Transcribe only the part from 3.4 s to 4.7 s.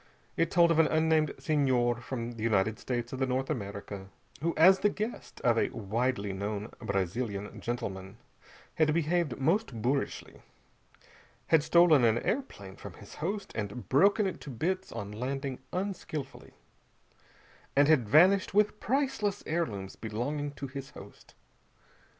America, who